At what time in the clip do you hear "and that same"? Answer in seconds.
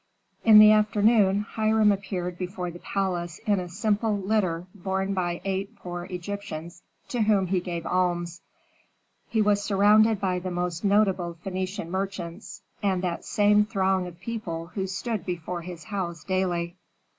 12.81-13.63